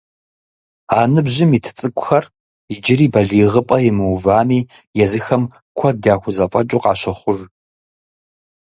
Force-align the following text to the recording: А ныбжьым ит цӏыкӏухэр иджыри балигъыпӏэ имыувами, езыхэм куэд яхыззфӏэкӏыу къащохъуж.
А 0.97 0.99
ныбжьым 1.11 1.51
ит 1.57 1.65
цӏыкӏухэр 1.77 2.25
иджыри 2.73 3.07
балигъыпӏэ 3.13 3.77
имыувами, 3.89 4.67
езыхэм 5.03 5.43
куэд 5.77 5.97
яхыззфӏэкӏыу 6.13 6.83
къащохъуж. 6.83 7.39